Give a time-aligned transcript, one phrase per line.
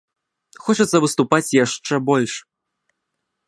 [0.67, 2.33] Хочацца выступаць яшчэ больш.